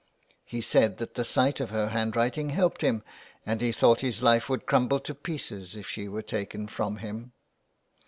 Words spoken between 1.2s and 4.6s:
sight of her handwriting helped him, and he thought his life